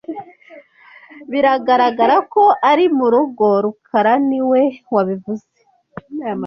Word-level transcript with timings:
Biragaragara 1.31 2.15
ko 2.33 2.43
ari 2.69 2.85
murugo 2.97 3.45
rukara 3.63 4.13
niwe 4.29 4.61
wabivuze 4.93 5.47